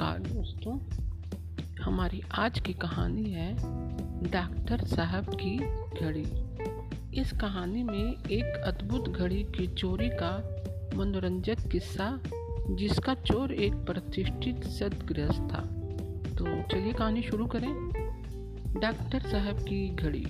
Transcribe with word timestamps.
नमस्कार 0.00 0.18
दोस्तों। 0.18 0.78
हमारी 1.84 2.22
आज 2.32 2.60
की 2.60 2.72
कहानी 2.72 3.30
है 3.30 3.54
डॉक्टर 4.30 4.84
साहब 4.84 5.24
की 5.34 5.56
घड़ी। 6.00 6.26
इस 7.20 7.32
कहानी 7.32 7.82
में 7.82 8.14
एक 8.30 8.44
अद्भुत 8.44 9.08
घड़ी 9.08 9.42
की 9.42 9.66
चोरी 9.66 10.08
का 10.08 10.62
मनोरंजक 10.96 11.68
किस्सा, 11.68 12.20
जिसका 12.70 13.14
चोर 13.14 13.52
एक 13.52 13.74
प्रतिष्ठित 13.74 14.64
सदगृहस्थ 14.64 15.40
था। 15.40 15.62
तो 16.34 16.62
चलिए 16.62 16.92
कहानी 16.92 17.22
शुरू 17.22 17.46
करें। 17.46 17.74
डॉक्टर 18.80 19.20
साहब 19.20 19.58
की 19.58 19.88
घड़ी। 19.94 20.26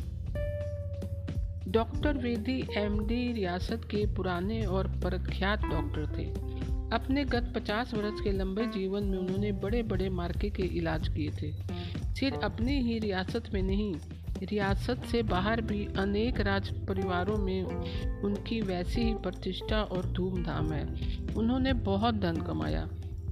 डॉक्टर 1.69 2.13
वेदी 2.13 2.69
एमडी 2.77 3.33
रियासत 3.33 3.81
के 3.85 4.15
पुराने 4.15 4.67
और 4.67 4.89
प्रख्यात 4.89 5.61
डॉक्टर 5.61 6.19
थे। 6.19 6.56
अपने 6.93 7.25
गत 7.25 7.53
50 7.57 7.95
वर्ष 7.95 8.21
के 8.25 8.33
लंबे 8.33 8.67
जीवन 8.67 9.05
में 9.05 9.19
उन्होंने 9.19 9.53
बड़े 9.53 9.83
बड़े 9.83 10.09
मार्के 10.09 10.51
के 10.51 10.63
इलाज 10.63 11.09
किए 11.09 11.31
थे। 11.31 11.53
सिर्फ़ 12.15 12.37
अपनी 12.37 12.81
ही 12.81 12.99
रियासत 12.99 13.45
में 13.55 13.63
नहीं, 13.63 13.95
रियासत 14.43 15.03
से 15.05 15.23
बाहर 15.23 15.61
भी 15.61 15.89
अनेक 15.99 16.41
राज 16.41 16.69
परिवारों 16.87 17.37
में 17.39 17.63
उनकी 18.23 18.61
वैसी 18.61 19.01
ही 19.01 19.15
प्रतिष्ठा 19.15 19.83
और 19.83 20.07
धूमधाम 20.07 20.73
है। 20.73 20.87
उन्होंने 21.37 21.73
बहुत 21.73 22.15
धन 22.15 22.37
कमाया। 22.37 22.89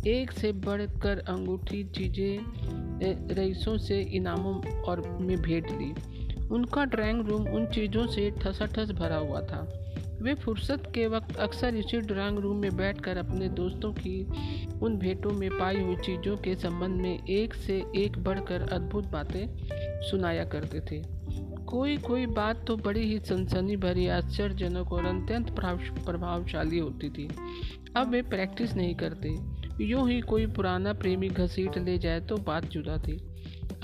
एक 0.06 0.32
से 0.32 0.52
बढ़कर 0.52 1.18
अंगूठी, 1.18 1.84
चीज़ें 1.84 3.34
रईसों 3.34 3.78
से 3.78 4.00
इनामों 4.00 4.82
और 4.82 5.18
में 5.20 5.42
भेंट 5.42 5.70
ली। 5.70 5.94
उनका 6.46 6.84
ड्राइंग 6.84 7.28
रूम 7.28 7.48
उन 7.48 7.66
चीज़ों 7.66 8.06
से 8.06 8.30
ठसाठस 8.30 8.91
भरा 8.91 9.16
हुआ 9.16 9.41
था। 9.41 9.80
वे 10.25 10.34
फुर्सत 10.34 10.83
के 10.94 11.06
वक्त 11.06 11.36
अक्सर 11.36 11.75
इसी 11.75 11.98
ड्राइंग 12.00 12.39
रूम 12.39 12.56
में 12.56 12.77
बैठकर 12.77 13.17
अपने 13.17 13.48
दोस्तों 13.48 13.92
की 13.92 14.22
उन 14.83 14.97
भेंटों 14.98 15.31
में 15.31 15.50
पाई 15.50 15.81
हुई 15.81 15.97
चीज़ों 15.97 16.36
के 16.36 16.55
संबंध 16.55 17.00
में 17.00 17.27
एक 17.31 17.55
से 17.55 17.77
एक 17.97 18.16
बढ़कर 18.19 18.62
अद्भुत 18.72 19.06
बातें 19.06 19.47
सुनाया 20.03 20.44
करते 20.44 20.81
थे। 20.81 21.03
कोई 21.66 21.97
कोई 21.97 22.27
बात 22.27 22.64
तो 22.66 22.77
बड़ी 22.77 23.03
ही 23.03 23.19
सनसनी 23.20 23.77
भरी, 23.77 24.06
आश्चर्यजनक 24.08 24.92
और 24.92 25.05
अत्यंत 25.05 25.50
प्रभावशाली 26.06 26.78
होती 26.78 27.11
थी। 27.11 27.28
अब 27.97 28.11
वे 28.11 28.22
प्रैक्टिस 28.22 28.75
नहीं 28.75 28.94
करते। 28.94 29.36
यूँ 29.84 30.09
ही 30.11 30.20
कोई 30.22 30.47
पुराना 30.47 30.92
प्रेमी 30.94 31.28
घसीट 31.28 31.78
ले 31.78 31.98
जाए 31.98 32.20
तो 32.20 32.36
बात 32.47 32.64
जुदा 32.64 32.97
थी। 32.98 33.20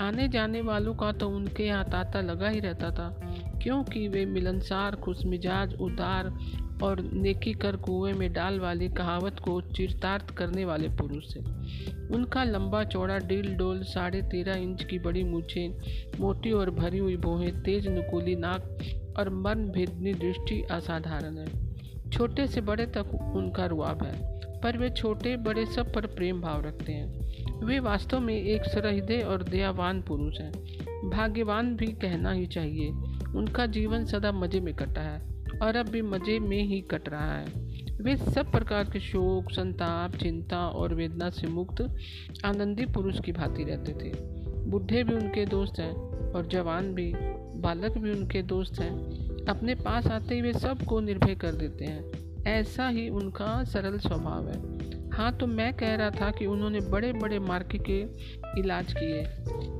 आने 0.01 0.27
जाने 0.27 0.61
वालों 0.61 0.93
का 0.95 1.11
तो 1.11 1.29
उनके 1.29 1.63
यहाँ 1.63 1.85
तांता 1.85 2.21
लगा 2.21 2.49
ही 2.49 2.59
रहता 2.59 2.91
था। 2.91 3.30
क्योंकि 3.63 4.07
वे 4.07 4.25
मिलनसार, 4.25 4.95
खुशमिजाज, 4.95 5.73
उदार 5.73 6.33
और 6.83 7.01
नेकी 7.13 7.53
कर 7.53 7.75
कुएँ 7.75 8.13
में 8.13 8.33
डाल 8.33 8.59
वाली 8.59 8.89
कहावत 8.89 9.39
को 9.39 9.61
चिरतार्थ 9.61 10.35
करने 10.35 10.65
वाले 10.65 10.87
पुरुष 10.87 11.35
थे 11.35 11.39
उनका 12.15 12.43
लंबा 12.43 12.83
चौड़ा 12.83 13.17
डील 13.17 13.55
डोल 13.55 13.83
साढ़े 13.83 14.21
तेरह 14.21 14.57
इंच 14.57 14.83
की 14.83 14.99
बड़ी 14.99 15.23
मूछें, 15.23 15.77
मोटी 16.19 16.51
और 16.51 16.69
भरी 16.69 16.97
हुई 16.97 17.15
बोहें, 17.17 17.63
तेज 17.63 17.87
नुकुली 17.87 18.35
नाक 18.35 18.77
और 19.19 19.29
मन 19.29 19.71
भेदनी 19.75 20.13
दृष्टि 20.13 20.63
असाधारण 20.71 21.37
है। 21.37 21.71
छोटे 22.09 22.47
से 22.47 22.61
बड़े 22.61 22.85
तक 22.85 23.31
उनका 23.35 23.65
रुआब 23.65 24.03
है, 24.03 24.41
पर 24.61 24.77
वे 24.77 24.89
छोटे 24.89 25.37
बड़े 25.37 25.65
सब 25.65 25.93
पर 25.93 26.05
प्रेम 26.05 26.41
भाव 26.41 26.61
रखते 26.61 26.91
हैं। 26.91 27.31
वे 27.65 27.79
वास्तव 27.79 28.19
में 28.19 28.41
एक 28.41 28.63
सरहृदय 28.63 29.19
और 29.19 29.43
दयावान 29.43 30.01
पुरुष 30.01 30.39
हैं। 30.39 30.80
भाग्यवान 31.05 31.75
भी 31.75 31.87
कहना 31.87 32.31
ही 32.31 32.45
चाहिए। 32.45 32.89
उनका 33.35 33.65
जीवन 33.65 34.05
सदा 34.05 34.31
मज़े 34.31 34.59
में 34.59 34.73
कटा 34.73 35.01
है 35.01 35.21
और 35.61 35.75
अब 35.75 35.89
भी 35.89 36.01
मज़े 36.01 36.39
में 36.39 36.63
ही 36.63 36.81
कट 36.81 37.09
रहा 37.09 37.37
है। 37.37 37.45
वे 38.01 38.17
सब 38.17 38.51
प्रकार 38.51 38.83
के 38.83 38.99
शोक, 38.99 39.51
संताप, 39.51 40.15
चिंता 40.15 40.67
और 40.67 40.93
वेदना 40.93 41.29
से 41.29 41.47
मुक्त, 41.47 41.95
आनंदी 42.45 42.85
पुरुष 42.85 43.19
की 43.19 43.31
भांति 43.31 43.63
रहते 43.63 43.93
थे। 43.93 44.13
बुढ़े 44.69 45.03
भी 45.03 45.13
उनके 45.13 45.45
दोस्त 45.45 45.79
हैं 45.79 45.93
और 46.31 46.47
जवान 46.47 46.93
भी, 46.93 47.13
बालक 47.59 47.97
भी 47.97 48.11
उनके 48.11 48.41
दोस्त 48.41 48.79
हैं। 48.79 49.21
अपने 49.45 49.75
पास 49.75 50.07
आते 50.07 50.35
ही 50.35 50.41
वे 50.41 50.53
सबको 50.53 50.99
निर्भय 50.99 51.35
कर 51.35 51.51
देते 51.51 51.85
हैं। 51.85 52.11
ऐसा 52.47 52.87
ही 52.87 53.09
उनका 53.09 53.63
सरल 53.63 53.97
स्वभाव 53.97 54.49
है। 54.49 54.81
हाँ 55.09 55.37
तो 55.37 55.47
मैं 55.47 55.73
कह 55.73 55.95
रहा 55.95 56.09
था 56.09 56.31
कि 56.31 56.45
उन्होंने 56.45 56.79
बड़े 56.79 57.13
बड़े 57.13 57.39
मार्के 57.39 57.77
के 57.77 58.05
इलाज 58.57 58.93
किए 58.93 59.23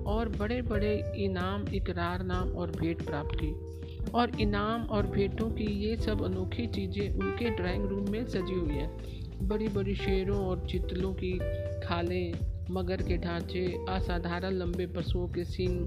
और 0.03 0.29
बड़े 0.29 0.61
बड़े 0.61 1.13
इनाम, 1.15 1.67
इकरार 1.73 2.23
नाम 2.23 2.49
और 2.49 2.71
भेंट 2.71 3.05
प्राप्त 3.05 3.37
की। 3.43 3.71
और 4.11 4.39
इनाम 4.41 4.83
और 4.83 5.07
भेंटों 5.07 5.49
की 5.49 5.63
ये 5.63 5.95
सब 5.95 6.23
अनोखी 6.23 6.67
चीज़ें 6.67 7.13
उनके 7.13 7.49
ड्राइंग 7.49 7.85
रूम 7.85 8.11
में 8.11 8.25
सजी 8.25 8.53
हुई 8.53 8.73
हैं। 8.73 9.21
बड़ी 9.47 9.67
बड़ी 9.67 9.95
शेरों 9.95 10.45
और 10.45 10.67
चितलों 10.71 11.13
की 11.13 11.39
खालें, 11.87 12.33
मगर 12.71 13.01
के 13.01 13.17
ढांचे, 13.17 13.85
असाधारण 13.89 14.51
लंबे 14.51 14.85
पशुओं 14.85 15.27
के 15.27 15.43
सीन, 15.43 15.77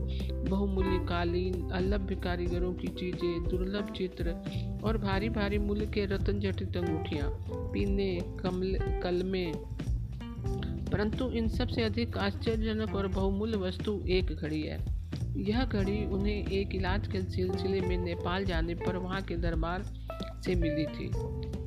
बहुमूल्य 0.50 1.06
कालीन, 1.08 1.70
अलभ्य 1.70 2.14
कारीगरों 2.14 2.72
की 2.72 2.88
चीज़ें, 2.88 3.44
दुर्लभ 3.44 3.92
चित्र 3.96 4.36
और 4.84 4.98
भारी 4.98 5.28
भारी 5.28 5.58
मूल्य 5.58 5.86
के 5.86 6.06
रतन 6.06 6.40
जटित 6.40 6.76
अंगूठियाँ, 6.76 7.30
पीने, 7.50 8.18
कमल, 8.40 9.00
कलमे 9.02 9.52
परंतु 10.94 11.30
इन 11.30 11.48
सबसे 11.48 11.82
अधिक 11.82 12.18
आश्चर्यजनक 12.18 12.94
और 12.94 13.06
बहुमूल्य 13.08 13.56
वस्तु 13.56 14.04
एक 14.08 14.26
घड़ी 14.26 14.60
है। 14.62 14.78
यह 15.36 15.64
घड़ी 15.64 16.04
उन्हें 16.04 16.46
एक 16.46 16.74
इलाज 16.74 17.08
के 17.08 17.22
सिलसिले 17.22 17.80
में 17.80 17.96
नेपाल 17.98 18.44
जाने 18.44 18.74
पर 18.74 18.96
वहाँ 18.96 19.22
के 19.22 19.36
दरबार 19.36 19.82
से 20.44 20.54
मिली 20.54 20.84
थी। 20.86 21.10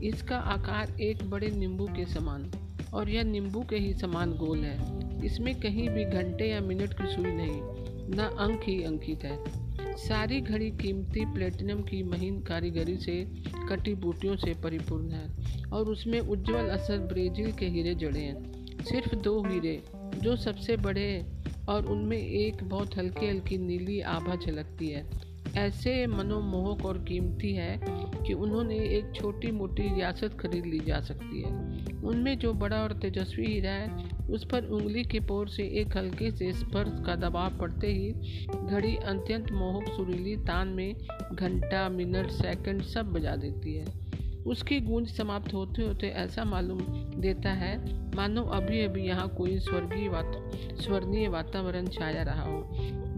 इसका 0.07 0.37
आकार 0.37 1.01
एक 1.01 1.29
बड़े 1.29 1.47
नींबू 1.47 1.85
के 1.85 2.05
समान 2.05 2.51
और 2.93 3.09
यह 3.09 3.23
नींबू 3.23 3.61
के 3.61 3.75
ही 3.75 3.93
समान 3.93 4.31
गोल 4.31 4.59
है। 4.59 4.77
इसमें 5.25 5.59
कहीं 5.59 5.89
भी 5.89 6.05
घंटे 6.05 6.47
या 6.47 6.61
मिनट 6.61 6.93
की 6.93 7.13
सुई 7.15 7.31
नहीं, 7.31 7.61
न 8.15 8.35
अंक 8.39 8.61
ही 8.63 8.83
अंकित 8.83 9.23
है। 9.23 9.43
सारी 9.97 10.41
घड़ी 10.41 10.71
कीमती 10.71 11.25
प्लेटिनम 11.25 11.81
की 11.81 12.03
महीन 12.03 12.39
कारीगरी 12.41 12.97
से, 12.97 13.27
कटी 13.69 13.93
बूटियों 13.93 14.35
से 14.35 14.53
परिपूर्ण 14.63 15.11
है 15.11 15.29
और 15.73 15.85
उसमें 15.85 16.19
उज्जवल 16.19 16.69
असर 16.69 16.97
ब्रेजिल 16.97 17.51
के 17.51 17.65
हीरे 17.65 17.95
जड़े 17.95 18.19
हैं। 18.19 18.56
सिर्फ़ 18.87 19.15
दो 19.15 19.43
हीरे, 19.43 19.83
जो 19.95 20.35
सबसे 20.35 20.77
बड़े 20.77 21.25
और 21.69 21.85
उनमें 21.85 22.17
एक 22.17 22.63
बहुत 22.63 22.97
हल्की 22.97 23.27
हल्की 23.27 23.57
नीली 23.57 24.01
आभा 24.01 24.35
झलकती 24.35 24.87
है। 24.87 25.27
ऐसे 25.57 26.07
मनोमोहक 26.07 26.85
और 26.85 26.97
कीमती 26.97 27.53
है 27.53 27.79
कि 28.27 28.33
उन्होंने 28.33 28.75
एक 28.75 29.11
छोटी 29.15 29.51
मोटी 29.51 29.83
रियासत 29.83 30.37
खरीद 30.39 30.65
ली 30.65 30.79
जा 30.79 31.01
सकती 31.01 31.41
है। 31.41 31.49
उनमें 32.03 32.39
जो 32.39 32.53
बड़ा 32.53 32.83
और 32.83 32.93
तेजस्वी 32.93 33.45
हीरा 33.45 33.71
है, 33.71 34.09
उस 34.29 34.45
पर 34.45 34.65
उंगली 34.65 35.03
के 35.03 35.19
पोर 35.19 35.49
से 35.49 35.63
एक 35.63 35.97
हल्के 35.97 36.31
से 36.31 36.53
स्पर्श 36.53 36.91
का 37.05 37.15
दबाव 37.15 37.57
पड़ते 37.57 37.87
ही 37.87 38.11
घड़ी 38.67 38.95
अत्यंत 38.95 39.51
मोहक 39.51 39.87
सुरीली 39.87 40.35
तान 40.35 40.67
में 40.67 40.95
घंटा, 41.33 41.89
मिनट, 41.89 42.29
सेकंड 42.29 42.81
सब 42.81 43.13
बजा 43.13 43.35
देती 43.35 43.75
है। 43.75 44.06
उसकी 44.47 44.79
गूंज 44.79 45.07
समाप्त 45.07 45.53
होते 45.53 45.81
होते 45.81 46.07
ऐसा 46.07 46.43
मालूम 46.45 46.79
देता 47.21 47.49
है, 47.49 47.77
मानो 48.15 48.43
अभी 48.53 48.81
अभी 48.81 49.01
यहाँ 49.01 49.27
कोई 49.29 49.57
स्वर्गीय 49.59 50.07
वात, 50.09 50.31
स्वर्णीय 50.81 51.27
वातावरण 51.27 51.87
छाया 51.87 52.23
रहा 52.23 52.43
हो। 52.43 52.61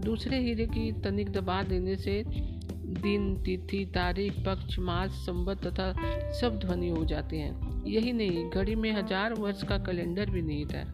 दूसरे 0.04 0.38
हीरे 0.38 0.66
की 0.66 0.90
तनिक 1.02 1.32
दबा 1.32 1.62
देने 1.62 1.96
से 1.96 2.22
दिन, 2.26 3.34
तिथि, 3.42 3.84
तारीख, 3.84 4.32
पक्ष, 4.46 4.78
मास, 4.78 5.10
संबत 5.26 5.66
तथा 5.66 5.92
सब 6.40 6.58
ध्वनि 6.58 6.88
हो 6.88 7.04
जाते 7.04 7.36
हैं। 7.36 7.84
यही 7.86 8.12
नहीं, 8.12 8.48
घड़ी 8.50 8.74
में 8.74 8.90
हज़ार 8.92 9.34
वर्ष 9.34 9.62
का 9.62 9.78
कैलेंडर 9.78 10.30
भी 10.30 10.42
नहीं 10.42 10.64
था। 10.66 10.84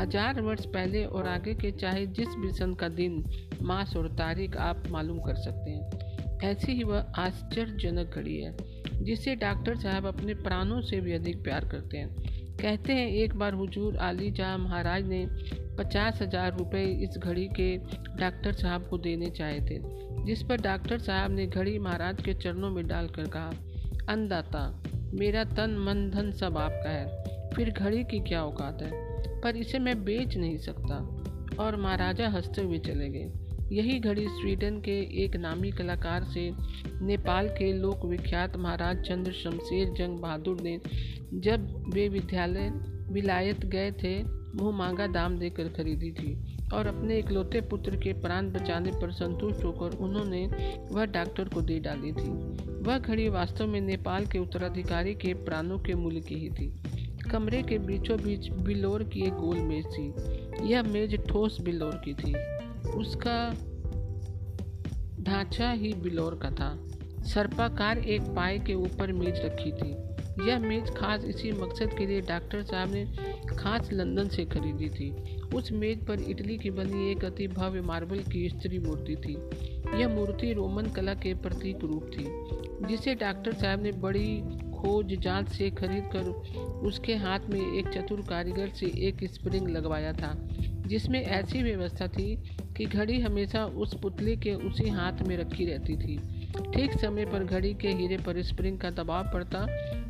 हज़ार 0.00 0.40
वर्ष 0.40 0.64
पहले 0.66 1.04
और 1.04 1.26
आगे 1.26 1.54
के 1.54 1.70
चाहे 1.72 2.06
जिस 2.06 2.28
भी 2.28 2.52
सन 2.52 2.74
का 2.74 2.88
दिन, 2.88 3.24
मास 3.62 3.96
और 3.96 4.08
तारीख 4.08 4.56
आप 4.56 4.82
मालूम 4.90 5.18
कर 5.18 5.34
सकते 5.34 5.70
हैं। 5.70 6.40
ऐसी 6.44 6.72
ही 6.72 6.82
वह 6.82 7.12
आश्चर्यजनक 7.18 8.14
घड़ी 8.14 8.36
है। 8.36 8.52
जिसे 9.02 9.34
डॉक्टर 9.36 9.76
साहब 9.76 10.06
अपने 10.06 10.34
प्राणों 10.34 10.80
से 10.80 11.00
भी 11.00 11.12
अधिक 11.12 11.42
प्यार 11.42 11.64
करते 11.64 11.98
हैं। 11.98 12.16
कहते 12.56 12.92
हैं, 12.92 13.08
एक 13.08 13.34
बार 13.34 13.52
हुजूर 13.52 13.96
आली 13.96 14.30
जहाँ 14.30 14.58
महाराज 14.58 15.06
ने 15.06 15.26
पचास 15.78 16.22
हज़ार 16.22 16.58
रुपये 16.58 16.84
इस 16.84 17.18
घड़ी 17.18 17.48
के 17.48 17.76
डॉक्टर 18.16 18.52
साहब 18.52 18.88
को 18.88 18.98
देने 18.98 19.26
चाहे 19.26 19.60
थे, 19.60 19.80
जिस 20.24 20.42
पर 20.42 20.60
डॉक्टर 20.60 20.98
साहब 20.98 21.30
ने 21.30 21.46
घड़ी 21.46 21.78
महाराज 21.78 22.22
के 22.22 22.34
चरणों 22.34 22.70
में 22.70 22.86
डालकर 22.86 23.24
कहा, 23.28 23.52
अन्नदाता, 24.08 24.82
मेरा 25.14 25.44
तन, 25.44 25.76
मन, 25.78 26.10
धन 26.10 26.32
सब 26.32 26.58
आपका 26.58 26.90
है। 26.90 27.24
फिर 27.50 27.70
घड़ी 27.70 28.04
की 28.04 28.20
क्या 28.20 28.44
औकात 28.44 28.82
है? 28.82 28.90
पर 29.40 29.56
इसे 29.56 29.78
मैं 29.78 30.04
बेच 30.04 30.36
नहीं 30.36 30.58
सकता। 30.58 31.22
और 31.58 31.76
महाराजा 31.76 32.28
हँसते 32.28 32.62
हुए 32.62 32.78
चले 32.78 33.08
गए। 33.08 33.45
यही 33.72 33.98
घड़ी 33.98 34.26
स्वीडन 34.28 34.80
के 34.80 35.24
एक 35.24 35.36
नामी 35.36 35.70
कलाकार 35.70 36.24
से 36.24 36.50
नेपाल 37.02 37.48
के 37.48 37.72
लोक 37.72 38.04
विख्यात 38.04 38.56
महाराज 38.56 38.96
चंद्र 38.96 39.32
शमशेर 39.32 39.88
जंग 39.88 40.18
बहादुर 40.18 40.60
ने 40.60 40.80
जब 41.34 41.90
वे 41.94 42.08
विद्यालय 42.08 42.70
विलायत 43.12 43.66
गए 43.66 43.90
थे, 43.92 44.22
मुँह 44.24 44.76
मांगा 44.76 45.06
दाम 45.06 45.38
देकर 45.38 45.68
खरीदी 45.68 46.10
थी 46.12 46.56
और 46.74 46.86
अपने 46.86 47.18
इकलौते 47.18 47.60
पुत्र 47.60 47.96
के 47.96 48.12
प्राण 48.12 48.50
बचाने 48.50 48.90
पर 48.90 49.12
संतुष्ट 49.12 49.64
होकर 49.64 49.96
उन्होंने 49.96 50.46
वह 50.92 51.04
डॉक्टर 51.04 51.48
को 51.48 51.60
दे 51.60 51.78
डाली 51.78 52.12
थी। 52.12 52.30
वह 52.82 52.98
घड़ी 52.98 53.28
वास्तव 53.28 53.66
में 53.66 53.80
नेपाल 53.80 54.26
के 54.26 54.38
उत्तराधिकारी 54.38 55.14
के 55.14 55.34
प्राणों 55.34 55.78
के 55.78 55.94
मूल्य 55.94 56.20
की 56.20 56.34
ही 56.34 56.48
थी। 56.48 56.82
कमरे 57.30 57.62
के 57.62 57.78
बीचों 57.78 58.18
बीच 58.20 58.48
बिलोर 58.50 59.02
की 59.02 59.20
एक 59.20 59.32
गोल 59.32 59.58
मेज 59.58 59.86
थी। 59.86 60.14
यह 60.72 60.82
मेज 60.82 61.26
ठोस 61.28 61.60
बिलोर 61.60 62.00
की 62.04 62.14
थी। 62.14 62.55
उसका 62.86 63.50
ढांचा 65.22 65.70
ही 65.70 65.92
बिलोर 65.92 66.34
का 66.42 66.50
था। 66.50 66.76
सर्पाकार 67.22 67.98
एक 67.98 68.22
पाए 68.22 68.58
के 68.58 68.74
ऊपर 68.74 69.12
मेज 69.12 69.34
रखी 69.36 69.72
थी। 69.72 69.94
यह 70.48 70.58
मेज 70.58 70.90
खास 70.90 71.24
इसी 71.24 71.52
मकसद 71.52 71.90
के 71.98 72.06
लिए 72.06 72.20
डॉक्टर 72.20 72.62
साहब 72.62 72.92
ने 72.92 73.04
खास 73.56 73.92
लंदन 73.92 74.28
से 74.28 74.44
खरीदी 74.44 74.88
थी। 74.88 75.36
उस 75.54 75.72
मेज 75.72 76.06
पर 76.06 76.20
इटली 76.20 76.58
की 76.58 76.70
बनी 76.70 77.10
एक 77.10 77.24
अति 77.24 77.48
भव्य 77.48 77.80
मार्बल 77.80 78.18
की 78.18 78.48
स्त्री 78.48 78.78
मूर्ति 78.78 79.16
थी। 79.16 79.34
यह 80.00 80.08
मूर्ति 80.08 80.52
रोमन 80.52 80.86
कला 80.86 81.14
के 81.14 81.34
प्रतीक 81.34 81.84
रूप 81.84 82.10
थी, 82.18 82.26
जिसे 82.86 83.14
डॉक्टर 83.14 83.52
साहब 83.52 83.82
ने 83.82 83.92
बड़ी 83.92 84.40
खोज 84.72 85.14
जाँच 85.14 85.48
से 85.48 85.70
खरीद 85.70 86.10
कर 86.12 86.24
उसके 86.86 87.14
हाथ 87.14 87.40
में 87.50 87.78
एक 87.78 87.88
चतुर 87.88 88.20
कारीगर 88.20 88.68
से 88.68 88.86
एक 88.86 89.24
स्प्रिंग 89.24 89.68
लगवाया 89.68 90.12
था, 90.12 90.48
जिसमें 90.86 91.22
ऐसी 91.22 91.62
व्यवस्था 91.62 92.08
थी 92.08 92.36
कि 92.76 92.84
घड़ी 92.86 93.20
हमेशा 93.20 93.64
उस 93.76 93.94
पुतले 94.00 94.36
के 94.36 94.54
उसी 94.66 94.88
हाथ 94.88 95.22
में 95.28 95.36
रखी 95.36 95.64
रहती 95.64 95.96
थी। 95.96 96.16
ठीक 96.74 96.92
समय 96.92 97.24
पर 97.26 97.44
घड़ी 97.44 97.72
के 97.74 97.88
हीरे 97.88 98.16
पर 98.16 98.42
स्प्रिंग 98.42 98.78
का 98.78 98.90
दबाव 98.92 99.30
पड़ता 99.32 99.66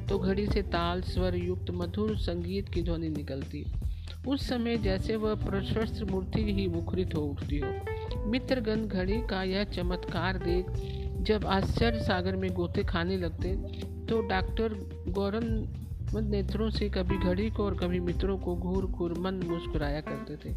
तो 0.06 0.18
घड़ी 0.18 0.46
से 0.46 0.62
ताल, 0.62 1.02
स्वर 1.02 1.36
युक्त, 1.36 1.70
मधुर 1.70 2.16
संगीत 2.18 2.68
की 2.68 2.82
ध्वनि 2.82 3.08
निकलती। 3.08 3.64
उस 4.28 4.48
समय 4.48 4.76
जैसे 4.76 5.16
वह 5.16 5.34
प्रशस्त 5.44 6.02
मूर्ति 6.10 6.42
ही 6.52 6.66
मुखरित 6.68 7.14
हो 7.14 7.20
उठती 7.22 7.58
हो। 7.58 8.28
मित्रगण 8.30 8.86
घड़ी 8.86 9.20
का 9.30 9.42
यह 9.42 9.64
चमत्कार 9.64 10.38
देख, 10.38 10.66
जब 11.22 11.46
आश्चर्य 11.46 12.00
सागर 12.00 12.36
में 12.36 12.50
गोते 12.50 12.84
खाने 12.84 13.16
लगते 13.16 13.54
तो 14.06 14.20
डॉक्टर 14.28 14.74
गौरन 15.08 15.46
नेत्रों 16.24 16.68
से 16.70 16.88
कभी 16.88 17.16
घड़ी 17.18 17.48
को 17.50 17.64
और 17.64 17.76
कभी 17.76 18.00
मित्रों 18.00 18.38
को 18.38 18.54
घूर 18.56 18.86
घूर 18.86 19.18
मन 19.18 19.40
मुस्कुराया 19.44 20.00
करते 20.00 20.36
थे। 20.36 20.54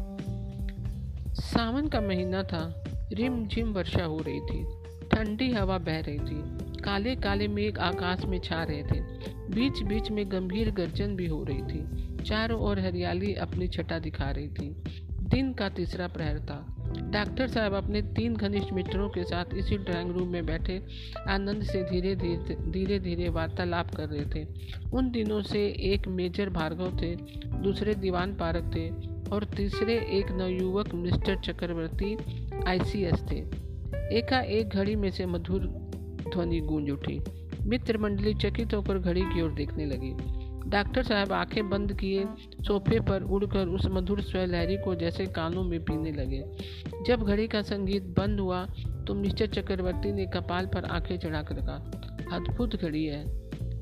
सावन 1.34 1.88
का 1.88 2.00
महीना 2.00 2.42
था। 2.42 2.84
रिम 3.12 3.48
झिम 3.48 3.72
वर्षा 3.72 4.04
हो 4.04 4.18
रही 4.18 4.40
थी। 4.40 4.64
ठंडी 5.08 5.50
हवा 5.50 5.78
बह 5.78 6.00
रही 6.00 6.18
थी। 6.18 6.70
काले 6.80 7.16
काले 7.16 7.48
मेघ 7.48 7.78
आकाश 7.78 8.24
में 8.24 8.40
छा 8.40 8.62
रहे 8.62 8.82
थे। 8.82 9.00
बीच 9.54 9.82
बीच 9.82 10.10
में 10.10 10.32
गंभीर 10.32 10.70
गर्जन 10.70 11.16
भी 11.16 11.26
हो 11.26 11.44
रही 11.44 11.62
थी। 11.62 12.08
चारों 12.22 12.60
ओर 12.60 12.80
हरियाली 12.80 13.34
अपनी 13.34 13.68
छटा 13.68 13.98
दिखा 13.98 14.30
रही 14.30 14.48
थी। 14.48 14.82
दिन 15.20 15.52
का 15.52 15.68
तीसरा 15.68 16.08
प्रहर 16.08 16.38
था। 16.38 16.76
डॉक्टर 16.98 17.48
साहब 17.48 17.74
अपने 17.74 18.02
तीन 18.02 18.34
घनिष्ठ 18.36 18.72
मित्रों 18.72 19.08
के 19.08 19.24
साथ 19.24 19.44
इसी 19.54 19.76
ड्राइंग 19.76 20.10
रूम 20.10 20.28
में 20.28 20.46
बैठे 20.46 20.82
आनंद 21.28 21.62
से 21.62 21.82
धीरे 21.82 22.16
धीरे 22.16 22.56
धीरे 22.70 22.98
धीरे 22.98 23.28
वार्तालाप 23.28 23.94
कर 23.94 24.08
रहे 24.08 24.24
थे। 24.34 24.48
उन 24.92 25.10
दिनों 25.10 25.42
से 25.42 25.66
एक 25.66 26.08
मेजर 26.08 26.50
भार्गव 26.50 26.98
थे, 27.02 27.16
दूसरे 27.62 27.94
दीवान 27.94 28.34
पारक 28.34 28.64
थे 28.74 29.09
और 29.32 29.44
तीसरे 29.56 29.94
एक 30.10 30.30
नवयुवक 30.32 30.94
मिस्टर 30.94 31.36
चक्रवर्ती 31.36 32.16
आईसीएस 32.66 33.22
थे। 33.30 33.38
एका 34.18 34.40
एक 34.40 34.68
घड़ी 34.68 34.96
में 34.96 35.10
से 35.10 35.26
मधुर 35.26 35.66
ध्वनि 36.32 36.60
गूंज 36.60 36.90
उठी। 36.90 37.20
मित्र 37.62 37.98
मंडली 37.98 38.34
चकित 38.34 38.74
होकर 38.74 38.98
घड़ी 38.98 39.22
की 39.22 39.42
ओर 39.42 39.52
देखने 39.52 39.86
लगी। 39.86 40.14
डॉक्टर 40.70 41.02
साहब 41.02 41.32
आँखें 41.32 41.68
बंद 41.70 41.92
किए 41.92 42.24
सोफे 42.60 43.00
पर 43.00 43.22
उड़कर 43.22 43.68
उस 43.68 43.86
मधुर 43.86 44.20
स्वर 44.22 44.46
लहरी 44.46 44.76
को 44.76 44.94
जैसे 44.94 45.26
कानों 45.26 45.62
में 45.64 45.78
पीने 45.84 46.12
लगे। 46.12 46.42
जब 47.06 47.22
घड़ी 47.22 47.46
का 47.48 47.62
संगीत 47.62 48.02
बंद 48.18 48.40
हुआ 48.40 48.64
तो 49.06 49.14
मिस्टर 49.14 49.46
चक्रवर्ती 49.46 50.12
ने 50.12 50.26
कपाल 50.26 50.66
पर 50.66 50.84
आँखें 50.84 51.18
चढ़ाकर 51.18 51.54
कहा, 51.54 52.36
अद्भुत 52.36 52.76
घड़ी 52.76 53.04
है। 53.04 53.24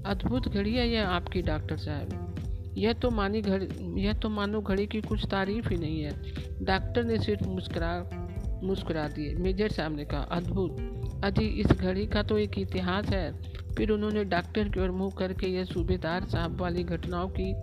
अद्भुत 0.04 0.48
घड़ी 0.48 0.74
है 0.74 0.88
यह 0.88 1.08
आपकी, 1.08 1.42
डॉक्टर 1.42 1.76
साहब। 1.76 2.38
यह 2.78 2.92
तो 2.92 3.10
मानी 3.10 3.40
घड़ी, 3.40 4.00
यह 4.02 4.12
तो 4.12 4.28
मानो 4.28 4.60
घड़ी 4.60 4.86
की 4.86 5.00
कुछ 5.00 5.26
तारीफ़ 5.30 5.69
ही 5.69 5.76
नहीं 5.76 6.02
है। 6.02 6.10
डॉक्टर 6.62 7.04
ने 7.04 7.19
सिर्फ़ 7.19 7.48
मुस्करा, 7.48 8.10
मुस्कुरा 8.64 9.08
दिए। 9.08 9.34
मेजर 9.34 9.69
साहब 9.69 9.96
ने 9.96 10.04
कहा, 10.04 10.20
अद्भुत। 10.20 10.76
अजी, 11.25 11.44
इस 11.44 11.66
घड़ी 11.66 12.06
का 12.06 12.22
तो 12.22 12.38
एक 12.38 12.58
इतिहास 12.58 13.06
है। 13.06 13.52
फिर 13.76 13.90
उन्होंने 13.90 14.25
डॉक्टर 14.25 14.69
की 14.69 14.80
ओर 14.80 14.90
मुँह 14.90 15.10
करके 15.19 15.46
यह 15.46 15.64
सूबेदार 15.64 16.25
साहब 16.25 16.60
वाली 16.60 16.82
घटनाओं 16.82 17.28
की 17.40 17.54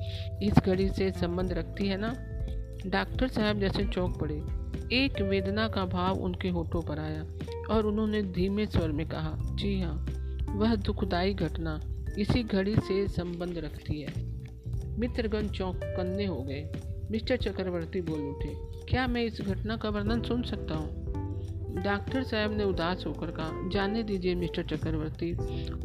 इस 0.46 0.54
घड़ी 0.54 0.90
से 0.90 1.12
संबंध 1.12 1.54
रखती 1.54 1.88
है 1.88 1.98
ना? 1.98 2.16
डॉक्टर 2.86 3.28
साहब 3.28 3.60
जैसे 3.60 3.86
चौंक 3.86 4.20
पड़े। 4.20 4.36
एक 4.96 5.22
वेदना 5.22 5.68
का 5.68 5.86
भाव 5.86 6.16
उनके 6.16 6.50
होठों 6.50 6.82
पर 6.82 7.00
आया 7.00 7.26
और 7.76 7.86
उन्होंने 7.86 8.22
धीमे 8.22 8.66
स्वर 8.66 8.92
में 8.92 9.08
कहा, 9.08 9.38
जी 9.40 9.82
हाँ 9.82 10.08
वह 10.50 10.76
दुखदाई 10.76 11.34
घटना 11.34 11.82
इसी 12.18 12.44
घड़ी 12.44 12.76
से 12.76 13.08
संबंध 13.08 13.58
रखती 13.58 14.02
है। 14.02 14.35
मित्रगण 15.00 15.48
चौंकन्ने 15.48 16.26
हो 16.26 16.44
गए। 16.44 16.70
मिस्टर 17.12 17.38
चक्रवर्ती 17.38 18.02
बोल 18.02 18.20
उठे, 18.20 18.56
क्या 18.86 19.08
मैं 19.08 19.24
इस 19.24 19.42
घटना 19.42 19.78
का 19.78 19.90
वर्णन 19.90 20.22
सुन 20.22 20.44
सकता 20.44 20.76
हूँ? 20.76 21.06
डॉक्टर 21.84 22.24
साहब 22.24 22.58
ने 22.58 22.64
उदास 22.64 23.04
होकर 23.08 23.32
कहा, 23.32 23.70
जाने 23.70 24.04
दीजिए 24.04 24.36
मिस्टर 24.36 24.64
चक्रवर्ती, 24.64 25.34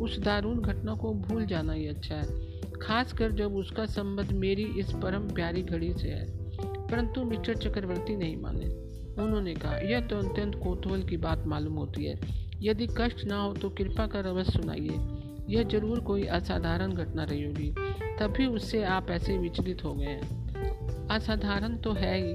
उस 0.02 0.18
दारुण 0.18 0.60
घटना 0.60 0.94
को 0.94 1.14
भूल 1.14 1.46
जाना 1.46 1.72
ही 1.72 1.86
अच्छा 1.86 2.14
है, 2.14 2.60
खासकर 2.82 3.32
जब 3.32 3.56
उसका 3.56 3.86
संबंध 3.86 4.32
मेरी 4.32 4.64
इस 4.64 4.92
परम 4.92 5.28
प्यारी 5.28 5.62
घड़ी 5.62 5.92
से 5.92 6.08
है। 6.08 6.26
परंतु 6.62 7.24
मिस्टर 7.24 7.56
चक्रवर्ती 7.56 8.16
नहीं 8.16 8.36
माने। 8.36 8.66
उन्होंने 9.22 9.54
कहा, 9.54 9.76
यह 9.76 10.00
तो 10.00 10.16
अत्यंत 10.16 10.54
कोतूहल 10.54 11.02
की 11.02 11.16
बात 11.16 11.46
मालूम 11.46 11.74
होती 11.74 12.04
है। 12.04 12.20
यदि 12.62 12.86
कष्ट 12.86 13.24
ना 13.24 13.42
हो 13.42 13.54
तो 13.54 13.70
कृपा 13.70 14.06
कर 14.06 14.26
अवश्य 14.26 14.52
सुनाइए। 14.52 14.98
यह 15.48 15.62
ज़रूर 15.62 16.00
कोई 16.00 16.24
असाधारण 16.24 16.92
घटना 16.92 17.24
रही 17.24 17.44
होगी। 17.44 17.74
तभी 18.20 18.46
उससे 18.46 18.82
आप 18.84 19.10
ऐसे 19.10 19.36
विचलित 19.38 19.84
हो 19.84 19.94
गए 19.94 20.04
हैं। 20.04 21.08
असाधारण 21.08 21.76
तो 21.76 21.92
है 21.92 22.16
ही, 22.16 22.32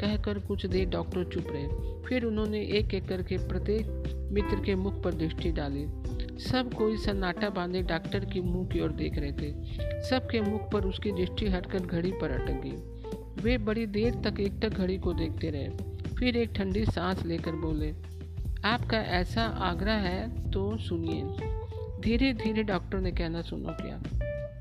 कहकर 0.00 0.38
कुछ 0.38 0.66
देर 0.66 0.88
डॉक्टर 0.88 1.24
चुप 1.24 1.44
रहे। 1.48 1.66
फिर 2.04 2.24
उन्होंने 2.24 2.60
एक 2.78 2.94
एक 2.94 3.08
करके 3.08 3.38
प्रत्येक 3.38 3.86
मित्र 4.32 4.64
के 4.64 4.74
मुख 4.74 5.02
पर 5.02 5.14
दृष्टि 5.14 5.50
डाली। 5.52 5.86
सब 6.42 6.72
कोई 6.74 6.96
सन्नाटा 6.96 7.50
बांधे 7.50 7.82
डॉक्टर 7.82 8.24
के 8.24 8.40
मुँह 8.40 8.66
की 8.68 8.80
ओर 8.80 8.92
देख 8.92 9.18
रहे 9.18 9.32
थे। 9.32 10.02
सबके 10.02 10.40
मुख 10.40 10.70
पर 10.72 10.84
उसकी 10.84 11.12
दृष्टि 11.12 11.46
हटकर 11.46 11.78
घड़ी 11.78 12.12
पर 12.12 12.30
अटक 12.30 12.60
गई। 12.64 13.42
वे 13.42 13.58
बड़ी 13.58 13.86
देर 13.86 14.14
तक 14.14 14.40
एक 14.40 14.60
तक 14.60 14.68
घड़ी 14.68 14.98
को 14.98 15.12
देखते 15.12 15.50
रहे। 15.50 15.68
फिर 16.14 16.36
एक 16.36 16.52
ठंडी 16.52 16.84
सांस 16.84 17.24
लेकर 17.26 17.52
बोले, 17.52 17.94
आपका 18.64 18.98
ऐसा 18.98 19.42
आग्रह 19.42 19.92
है 19.92 20.50
तो 20.50 20.76
सुनिए। 20.76 21.22
धीरे 22.00 22.32
धीरे 22.32 22.62
डॉक्टर 22.62 22.98
ने 22.98 23.12
कहना 23.12 23.42
सुनो 23.42 23.72
क्या 23.72 24.00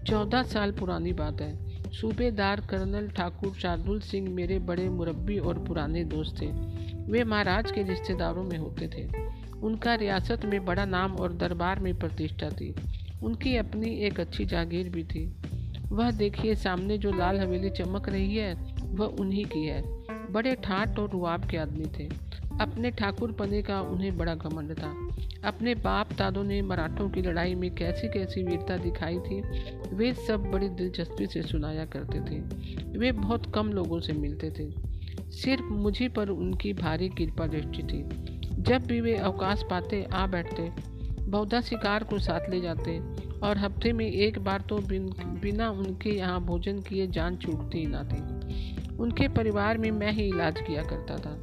चौदह 0.08 0.44
साल 0.44 0.72
पुरानी 0.72 1.14
बात 1.14 1.42
है। 1.42 1.82
सूबेदार 1.92 2.60
कर्नल 2.60 3.08
ठाकुर 3.08 3.54
शार्दुल 3.54 4.00
सिंह 4.00 4.30
मेरे 4.30 4.60
बड़े 4.60 4.90
मुरब्बी 4.90 5.38
और 5.38 5.60
पुराने 5.60 6.04
दोस्त 6.04 6.42
थे। 6.42 6.46
वे 7.12 7.24
महाराज 7.24 7.72
के 7.72 7.84
रिश्तेदारों 7.84 8.44
में 8.44 8.58
होते 8.58 8.88
थे। 8.88 9.10
उनका 9.64 9.96
रियासत 9.96 10.46
में 10.46 10.66
बड़ा 10.66 10.86
नाम 10.86 11.16
और 11.16 11.34
दरबार 11.34 11.80
में 11.80 12.00
प्रतिष्ठा 12.00 12.50
थी। 12.50 12.76
उनकी 13.24 13.58
अपनी 13.58 13.90
एक 13.90 14.20
अच्छी 14.20 14.46
जागीर 14.46 14.90
भी 14.90 15.04
थी। 15.04 15.36
वह 15.92 16.12
देखिए, 16.12 16.56
सामने 16.56 16.98
जो 16.98 17.12
लाल 17.12 17.40
हवेली 17.40 17.70
चमक 17.70 18.10
रही 18.10 18.36
है, 18.36 18.54
वह 18.84 19.06
उन्हीं 19.06 19.46
की 19.46 19.66
है। 19.66 19.84
बड़े 20.32 20.56
ठाट 20.56 21.00
और 21.00 21.10
रुआब 21.10 21.46
के 21.46 21.58
आदमी 21.58 21.86
थे। 21.86 22.25
अपने 22.62 22.92
ठाकुर 22.92 23.32
पने 23.32 23.62
का 23.62 23.82
उन्हें 23.82 24.18
बड़ा 24.18 24.36
घमंड 24.36 24.74
था। 24.74 25.10
अपने 25.48 25.76
बाप 25.76 26.14
दादों 26.14 26.44
ने 26.44 26.62
मराठों 26.62 27.10
की 27.10 27.22
लड़ाई 27.22 27.56
में 27.56 27.76
कैसी 27.76 28.08
कैसी 28.08 28.44
वीरता 28.44 28.78
दिखाई 28.78 29.18
थी 29.20 29.42
वे 29.96 30.14
सब 30.14 30.44
बड़ी 30.44 30.70
दिलचस्पी 30.70 31.26
से 31.26 31.42
सुनाया 31.42 31.86
करते 31.86 32.20
थे। 32.20 32.40
वे 32.98 33.12
बहुत 33.12 33.54
कम 33.56 33.68
लोगों 33.68 34.00
से 34.00 34.14
मिलते 34.14 34.52
थे। 34.52 34.70
सिर्फ़ 35.32 35.64
मुझी 35.64 36.08
पर 36.08 36.30
उनकी 36.30 36.74
भारी 36.74 37.10
कृपा 37.10 37.48
दृष्टि 37.48 37.84
थी। 37.84 38.04
जब 38.62 38.86
भी 38.86 39.02
वे 39.02 39.16
अवकाश 39.16 39.64
पाते 39.70 40.04
आ 40.14 40.28
बैठते। 40.28 40.96
बहुधा 41.22 41.62
शिकार 41.62 42.04
को 42.04 42.20
साथ 42.20 42.50
ले 42.50 42.62
जाते 42.62 43.00
और 43.40 43.58
हफ़्ते 43.58 43.94
में 43.94 44.06
एक 44.06 44.40
बार 44.40 44.62
तो 44.62 44.78
बिन, 44.78 45.10
बिना 45.42 45.70
उनके 45.70 46.10
यहाँ 46.10 46.42
भोजन 46.42 46.80
किए 46.80 47.08
जान 47.08 47.38
छूटती 47.38 47.80
ही 47.80 47.86
ना 47.86 48.04
थी। 48.04 48.96
उनके 48.96 49.28
परिवार 49.28 49.78
में 49.78 49.92
मैं 49.92 50.12
ही 50.12 50.28
इलाज 50.28 50.60
किया 50.60 50.84
करता 50.84 51.18
था। 51.18 51.42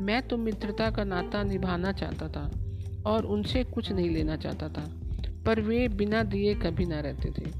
मैं 0.00 0.28
तो 0.28 0.36
मित्रता 0.36 0.90
का 0.90 1.04
नाता 1.04 1.42
निभाना 1.42 1.92
चाहता 1.92 2.28
था 2.28 2.50
और 3.06 3.26
उनसे 3.26 3.64
कुछ 3.64 3.92
नहीं 3.92 4.10
लेना 4.10 4.36
चाहता 4.36 4.68
था, 4.68 4.84
पर 5.46 5.60
वे 5.60 5.88
बिना 5.88 6.22
दिए 6.22 6.54
कभी 6.54 6.84
ना 6.84 7.00
रहते 7.00 7.30
थे। 7.30 7.50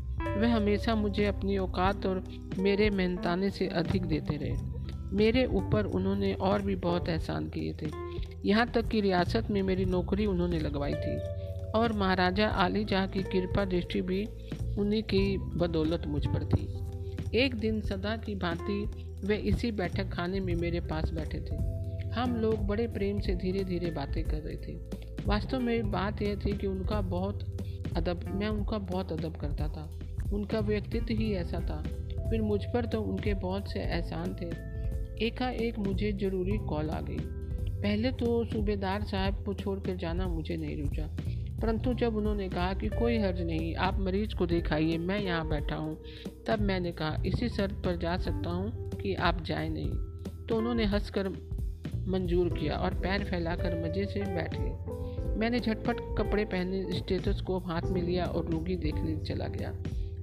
वह 0.40 0.55
हमेशा 0.57 0.95
मुझे 0.95 1.25
अपनी 1.25 1.59
औकात 1.59 2.07
और 2.07 2.25
मेरे 2.59 2.90
मेहनताने 2.90 3.50
से 3.50 3.66
अधिक 3.66 4.07
देते 4.07 4.37
रहे। 4.37 4.55
मेरे 5.16 5.45
ऊपर 5.45 5.85
उन्होंने 5.85 6.33
और 6.33 6.62
भी 6.62 6.75
बहुत 6.76 7.09
एहसान 7.09 7.49
किए 7.49 7.73
थे। 7.73 7.90
यहाँ 8.45 8.66
तक 8.66 8.88
कि 8.88 9.00
रियासत 9.00 9.50
में 9.50 9.62
मेरी 9.62 9.85
नौकरी 9.85 10.26
उन्होंने 10.26 10.59
लगवाई 10.59 10.95
थी 10.95 11.16
और 11.71 11.93
महाराजा 11.93 12.49
आली 12.49 12.85
जहाँ 12.85 13.09
की 13.09 13.23
कृपा 13.23 13.64
दृष्टि 13.64 14.00
भी 14.00 14.25
उन्हीं 14.78 15.02
की 15.02 15.37
बदौलत 15.38 16.07
मुझ 16.07 16.26
पर 16.26 16.45
थी। 16.45 17.38
एक 17.38 17.55
दिन 17.55 17.81
सदा 17.81 18.16
की 18.16 18.35
भांति 18.35 18.85
वे 19.26 19.37
इसी 19.37 19.71
बैठक 19.73 20.12
खाने 20.12 20.40
में 20.40 20.55
मेरे 20.55 20.81
पास 20.81 21.11
बैठे 21.11 21.38
थे। 21.40 21.75
हम 22.16 22.37
लोग 22.37 22.66
बड़े 22.66 22.87
प्रेम 22.87 23.20
से 23.20 23.35
धीरे 23.35 23.64
धीरे 23.64 23.90
बातें 23.90 24.25
कर 24.25 24.37
रहे 24.37 24.56
थे। 24.56 24.78
वास्तव 25.26 25.61
में 25.61 25.90
बात 25.90 26.23
यह 26.23 26.37
थी 26.37 26.56
कि 26.56 26.66
उनका 26.66 27.00
बहुत 27.00 27.56
अदब, 27.96 28.20
मैं 28.35 28.49
उनका 28.49 28.78
बहुत 28.78 29.12
अदब 29.12 29.37
करता 29.37 29.68
था। 29.68 29.99
उनका 30.32 30.61
व्यक्तित्व 30.61 31.06
ही 31.11 31.32
ऐसा 31.32 31.61
था। 31.61 31.82
फिर 32.30 32.42
मुझ 32.42 32.64
पर 32.64 32.87
तो 32.87 33.00
उनके 33.00 33.35
बहुत 33.35 33.73
से 33.73 33.80
एहसान 33.80 34.37
थे। 34.40 34.46
एकाएक 35.26 35.78
मुझे 35.78 36.12
ज़रूरी 36.12 36.58
कॉल 36.58 36.90
आ 36.90 37.00
गई। 37.00 37.18
पहले 37.82 38.11
तो 38.11 38.44
सूबेदार 38.44 39.02
साहब 39.02 39.44
को 39.44 39.54
छोड़कर 39.54 39.96
जाना 39.96 40.28
मुझे 40.28 40.56
नहीं 40.56 40.82
रुचा। 40.82 41.16
परंतु 41.61 41.94
जब 41.94 42.16
उन्होंने 42.16 42.49
कहा 42.49 42.75
कि 42.75 42.88
कोई 42.88 43.18
हर्ज 43.18 43.42
नहीं, 43.42 43.75
आप 43.75 43.99
मरीज़ 44.00 44.35
को 44.35 44.46
दिखाइए, 44.46 44.99
मैं 44.99 45.20
यहाँ 45.20 45.49
बैठा 45.49 45.76
हूँ, 45.76 45.99
तब 46.46 46.61
मैंने 46.61 46.92
कहा, 46.92 47.23
इसी 47.26 47.49
शर्त 47.49 47.75
पर 47.75 47.96
जा 47.96 48.16
सकता 48.16 48.50
हूँ 48.50 48.90
कि 48.90 49.14
आप 49.14 49.42
जाए 49.42 49.68
नहीं। 49.68 49.90
तो 50.46 50.56
उन्होंने 50.56 50.85
हंसकर 50.85 51.55
मंजूर 52.08 52.48
किया 52.48 52.76
और 52.76 52.94
पैर 52.94 53.25
फैलाकर 53.25 53.84
मज़े 53.84 54.04
से 54.04 54.20
बैठ 54.20 54.56
गए। 54.60 55.36
मैंने 55.36 55.60
झटपट 55.60 55.96
कपड़े 56.18 56.44
पहने 56.44 56.92
स्टेथोस्कोप 56.92 57.66
हाथ 57.66 57.82
में 57.82 58.02
लिया 58.02 58.25
और 58.25 58.46
रोगी 58.46 58.76
देखने 58.76 59.16
चला 59.16 59.46
गया। 59.48 59.72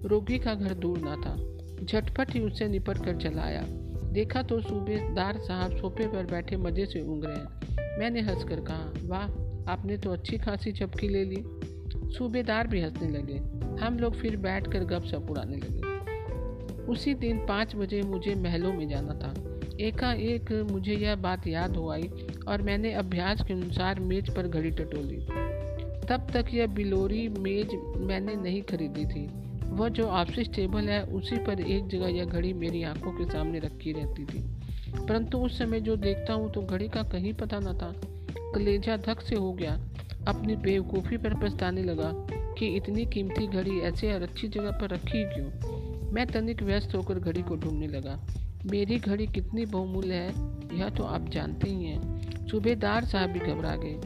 रोगी 0.06 0.40
का 0.40 0.54
घर 0.56 0.74
दूर 0.74 0.98
ना 0.98 1.16
था। 1.16 1.36
झटपट 1.86 2.32
ही 2.32 2.40
उससे 2.40 2.68
निपट 2.68 2.98
कर 2.98 3.16
चला 3.16 3.42
आया। 3.42 3.64
देखा 4.12 4.42
तो 4.42 4.62
सूबेदार 4.62 5.38
साहब 5.38 5.78
सोफे 5.78 6.08
पर 6.08 6.26
बैठे 6.26 6.58
मज़े 6.58 6.86
से 6.86 7.02
ऊँग 7.02 7.26
रहे 7.26 7.36
हैं। 7.36 8.00
मैंने 8.00 8.22
हंसकर 8.22 8.60
कहा, 8.60 8.94
वाह, 9.04 9.24
आपने 9.72 9.98
तो 9.98 10.12
अच्छी 10.12 10.38
खासी 10.38 10.72
चपकी 10.72 11.08
ले 11.08 11.26
ली। 11.26 11.44
सूबेदार 12.18 12.68
भी 12.68 12.82
हंसने 12.82 13.10
लगे। 13.10 13.38
हम 13.86 14.00
लोग 14.00 14.16
फिर 14.16 14.38
बैठ 14.38 14.72
कर 14.72 14.80
गप 14.80 15.04
सप 15.04 15.28
उड़ाने 15.30 15.58
लगे। 15.58 15.94
उसी 16.84 17.14
दिन 17.14 17.38
पाँच 17.38 17.76
बजे 17.76 18.02
मुझे 18.02 18.36
महलों 18.36 18.74
में 18.74 18.90
जाना 18.90 19.14
था। 19.14 19.53
एकाएक 19.82 20.68
मुझे 20.72 20.96
यह 20.96 21.16
बात 21.16 21.48
याद 21.48 21.76
हो 21.76 21.90
आई 21.92 22.10
और 22.48 22.62
मैंने 22.62 22.94
अभ्यास 22.94 23.42
के 23.48 23.54
अनुसार 23.54 24.00
मेज 24.00 24.36
पर 24.36 24.48
घड़ी 24.48 24.72
टटोली। 24.72 25.18
तब 26.08 26.28
तक 26.34 26.46
यह 26.54 26.68
बिलोरी 26.68 27.30
मेज 27.30 27.70
मैंने 27.98 28.36
नहीं 28.36 28.62
खरीदी 28.62 29.06
थी। 29.06 29.28
वह 29.64 29.90
जो 29.90 30.04
ऑफ़िस 30.04 30.48
टेबल 30.56 30.90
है, 30.90 31.04
उसी 31.04 31.36
पर 31.36 31.60
एक 31.60 31.88
जगह 31.88 32.08
यह 32.08 32.26
घड़ी 32.26 32.54
मेरी 32.54 32.84
आँखों 32.84 33.12
के 33.12 33.26
सामने 33.26 33.60
रखी 33.60 33.92
रहती 33.92 34.26
थी। 34.26 34.40
परंतु 35.08 35.38
उस 35.38 35.60
समय 35.60 35.80
जो 35.80 35.96
देखता 35.96 36.34
हूँ 36.34 36.52
तो 36.52 36.62
घड़ी 36.62 36.88
का 36.88 37.04
कहीं 37.04 37.34
पता 37.34 37.60
न 37.60 37.74
था। 37.74 37.94
कलेजा 38.56 38.98
धक 38.98 39.22
से 39.22 39.36
हो 39.36 39.54
गया। 39.54 39.80
अपनी 40.28 40.56
बेवकूफ़ी 40.56 41.18
पर 41.18 41.34
पछताने 41.34 41.84
लगा 41.84 42.28
कि 42.60 42.68
इतनी 42.68 43.06
कीमती 43.06 43.48
घड़ी 43.48 43.80
ऐसे 43.80 44.14
और 44.14 44.22
अच्छी 44.22 44.48
जगह 44.48 44.72
पर 44.72 44.90
रखी 44.90 45.24
क्यों? 45.24 45.50
मैं 46.12 46.28
तनिक 46.28 46.64
व्यस्त 46.64 46.96
होकर 46.96 47.20
घड़ी 47.20 47.42
को 47.42 47.56
ढूँढने 47.56 47.88
लगा। 47.88 48.43
मेरी 48.66 48.98
घड़ी 49.00 49.28
कितनी 49.28 49.66
बहुमूल्य 49.66 50.14
है, 50.14 50.30
यह 50.80 50.90
तो 50.90 51.04
आप 51.04 51.30
जानते 51.30 51.70
ही 51.70 51.86
हैं। 51.86 52.22
सूबेदार 52.48 53.06
साहब 53.06 53.30
भी 53.30 53.40
घबरा 53.40 53.76
गए। 53.76 54.00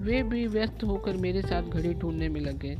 वे 0.00 0.22
भी 0.22 0.46
व्यस्त 0.46 0.84
होकर 0.84 1.16
मेरे 1.16 1.42
साथ 1.42 1.62
घड़ी 1.62 1.94
ढूँढने 1.94 2.28
में 2.28 2.40
लग 2.40 2.58
गए। 2.58 2.76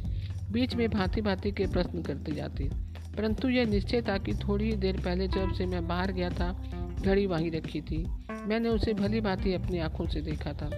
बीच 0.53 0.75
में 0.75 0.91
भांति 0.91 1.21
भांति 1.21 1.51
के 1.51 1.67
प्रश्न 1.67 2.03
करते 2.03 2.33
जाते। 2.33 2.71
परंतु 3.17 3.49
यह 3.49 3.67
निश्चय 3.67 4.03
था 4.03 4.19
कि 4.19 4.35
थोड़ी 4.35 4.65
ही 4.65 4.77
देर 4.77 5.01
पहले 5.01 5.29
जब 5.29 5.53
से 5.53 5.67
मैं 5.67 5.89
बाहर 5.89 6.13
गया 6.13 6.31
था, 6.31 6.65
घड़ी 7.05 7.27
वहीं 7.27 7.51
रखी 7.51 7.81
थी। 7.81 8.07
मैंने 8.47 8.69
उसे 8.69 8.95
भली 8.95 9.21
भांति 9.21 9.55
अपनी 9.55 9.79
आँखों 9.79 10.07
से 10.07 10.21
देखा 10.21 10.53
था। 10.53 10.71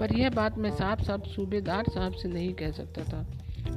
पर 0.00 0.16
यह 0.16 0.30
बात 0.30 0.58
मैं 0.58 0.70
साफ़ 0.70 1.02
साफ़ 1.02 1.28
सूबेदार 1.28 1.84
साहब 1.94 2.12
से 2.12 2.28
नहीं 2.28 2.54
कह 2.54 2.70
सकता 2.70 3.02
था, 3.04 3.26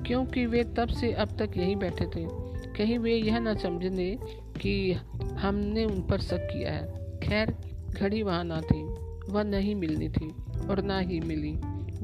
क्योंकि 0.01 0.45
वे 0.45 0.63
तब 0.63 0.87
से 0.87 1.11
अब 1.11 1.37
तक 1.37 1.57
यहीं 1.57 1.75
बैठे 1.75 2.05
थे। 2.05 2.53
कहीं 2.77 2.99
वे 2.99 3.15
यह 3.15 3.39
न 3.39 3.57
समझने 3.57 4.19
कि 4.61 4.91
हमने 5.39 5.85
उन 5.85 6.01
पर 6.01 6.19
शक 6.19 6.37
किया 6.37 6.71
है। 6.71 7.17
खैर, 7.23 7.55
घड़ी 7.89 8.23
वहाँ 8.23 8.43
ना 8.43 8.61
थी। 8.61 8.83
वह 9.29 9.43
नहीं 9.43 9.75
मिलनी 9.75 10.09
थी 10.09 10.29
और 10.67 10.81
ना 10.81 10.99
ही 10.99 11.19
मिली। 11.19 11.51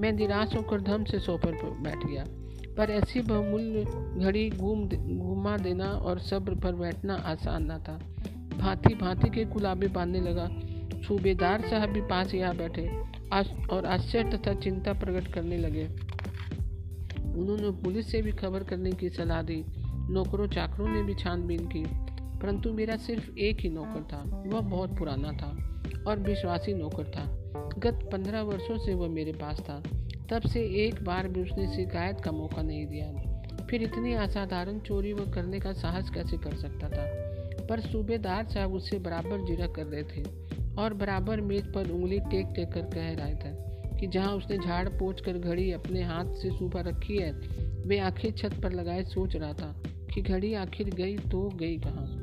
मैं 0.02 0.12
निराश 0.12 0.56
होकर 0.56 0.82
धम 0.82 1.04
से 1.04 1.20
सोफर 1.20 1.52
पर 1.52 1.70
बैठ 1.70 1.98
गया। 2.06 2.26
पर 2.78 2.90
ऐसी 2.90 3.20
बहुमूल्य 3.22 3.86
घड़ी 4.26 4.50
घूम 4.50 4.88
घुमा 5.20 5.58
देना 5.58 5.86
और 5.86 6.20
सब्र 6.20 6.56
पर 6.56 6.76
बैठना 6.76 7.16
आसान 7.16 7.72
न 7.72 7.78
था। 7.78 8.00
भांति 8.58 8.96
भांति 8.96 9.30
के 9.30 9.46
गुलाबे 9.46 9.88
बांधने 9.88 10.22
लगा। 10.22 10.50
सूबेदार 11.08 11.62
साहब 11.62 11.90
भी 11.90 12.02
पास 12.02 12.34
यहाँ 12.34 12.56
बैठे 12.56 12.88
और 13.72 13.86
आश्चर्य 13.86 14.38
तथा 14.38 14.54
चिंता 14.54 14.94
प्रकट 14.94 15.34
करने 15.34 15.58
लगे। 15.58 15.86
उन्होंने 17.40 17.72
पुलिस 17.84 18.12
से 18.12 18.22
भी 18.22 18.32
खबर 18.32 18.64
करने 18.64 18.92
की 18.92 19.10
सलाह 19.10 19.42
दी। 19.42 19.66
नौकरों 20.14 20.48
चाकरों 20.48 20.88
ने 20.88 21.04
भी 21.04 21.16
छानबीन 21.16 21.68
की। 21.68 22.09
परंतु 22.42 22.74
मेरा 22.74 22.98
सिर्फ़ 22.98 23.38
एक 23.38 23.60
ही 23.60 23.70
नौकर 23.70 24.04
था। 24.14 24.44
वह 24.48 24.62
बहुत 24.62 24.98
पुराना 24.98 25.32
था 25.32 25.82
और 26.08 26.20
विश्वासी 26.20 26.74
नौकर 26.74 27.04
था। 27.04 27.36
गत 27.78 28.10
पंद्रह 28.12 28.42
वर्षों 28.42 28.78
से 28.78 28.94
वह 28.94 29.08
मेरे 29.08 29.32
पास 29.32 29.60
था। 29.60 29.84
तब 30.30 30.42
से 30.42 30.62
एक 30.62 31.04
बार 31.04 31.28
भी 31.28 31.42
उसने 31.42 31.76
शिकायत 31.76 32.22
का 32.22 32.32
मौका 32.32 32.62
नहीं 32.62 32.88
दिया। 32.88 33.40
फिर 33.70 33.84
इतनी 33.84 34.14
असाधारण 34.14 34.80
चोरी 34.80 35.14
वह 35.14 35.32
करने 35.32 35.60
का 35.60 35.74
साहस 35.74 36.10
कैसे 36.10 36.38
कर 36.38 36.56
सकता 36.56 36.90
था? 36.90 37.30
पर 37.66 37.80
सूबेदार 37.80 38.46
साहब 38.46 38.74
उससे 38.74 39.00
बराबर 39.00 39.46
जिरा 39.46 39.68
कर 39.68 39.86
रहे 39.86 40.04
थे 40.04 40.24
और 40.82 40.94
बराबर 40.94 41.42
मेज 41.42 41.74
पर 41.74 41.92
उंगली 41.92 42.20
टेक 42.20 42.48
टेक 42.56 42.72
कर 42.72 42.82
कह 42.82 43.14
रहा 43.14 43.30
था 43.30 43.70
कि 44.00 44.08
जहाँ 44.08 44.36
उसने 44.36 44.58
झाड़ 44.58 44.90
पोछ 44.90 45.22
कर 45.22 45.38
घड़ी 45.38 45.72
अपने 45.72 46.04
हाथ 46.04 46.26
से 46.26 46.50
सुबह 46.50 46.82
रखी 46.82 47.18
है, 47.18 47.32
वे 47.86 48.00
आँखें 48.00 48.32
छत 48.32 48.54
पर 48.64 48.74
लगाए 48.74 49.04
सोच 49.04 49.36
रहा 49.36 49.54
था 49.54 49.84
कि 50.14 50.22
घड़ी 50.22 50.54
आखिर 50.54 50.90
गई 50.90 51.18
तो 51.18 51.50
गई 51.56 51.78
कहाँ? 51.78 52.19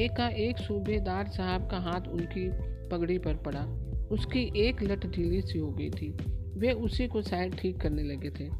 एकाएक 0.00 0.58
सूबेदार 0.58 1.28
साहब 1.28 1.70
का 1.70 1.78
हाथ 1.78 2.00
उनकी 2.00 2.50
पगड़ी 2.88 3.18
पर 3.18 3.34
पड़ा। 3.34 3.66
उसकी 4.10 4.52
एक 4.56 4.82
लट 4.82 5.06
ढीली 5.06 5.42
सी 5.42 5.58
हो 5.58 5.68
गई 5.68 5.90
थी। 5.90 6.16
वे 6.56 6.72
उसी 6.72 7.06
को 7.06 7.22
शायद 7.22 7.54
ठीक 7.54 7.80
करने 7.80 8.02
लगे 8.02 8.30
थे। 8.30 8.50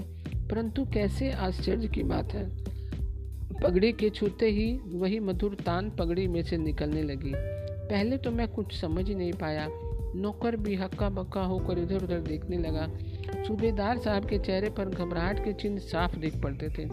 परंतु 0.49 0.85
कैसे 0.85 1.33
आश्चर्य 1.33 1.89
की 1.89 2.03
बात 2.03 2.33
है। 2.33 2.65
पगड़ी 3.63 3.93
के 3.93 4.11
छूते 4.11 4.51
ही 4.51 4.79
वही 4.87 5.21
मधुर 5.21 5.55
तान 5.55 5.91
पगड़ी 5.91 6.29
में 6.29 6.43
से 6.43 6.57
निकलने 6.57 7.03
लगी। 7.03 7.33
पहले 7.91 8.17
तो 8.17 8.31
मैं 8.31 8.49
कुछ 8.49 8.81
समझ 8.81 9.09
ही 9.09 9.15
नहीं 9.15 9.33
पाया 9.33 9.69
नौकर 10.17 10.57
भी 10.57 10.75
हक्का 10.75 11.09
बक्का 11.09 11.43
होकर 11.43 11.79
इधर 11.79 12.05
उधर 12.05 12.21
देखने 12.21 12.59
लगा। 12.59 12.87
सूबेदार 13.47 13.99
साहब 13.99 14.25
के 14.25 14.39
चेहरे 14.39 14.71
पर 14.71 14.89
घबराहट 14.89 15.45
के 15.45 15.53
चिन्ह 15.53 15.79
साफ़ 15.79 16.17
दिख 16.17 16.41
पड़ते 16.43 16.69
थे। 16.69 16.87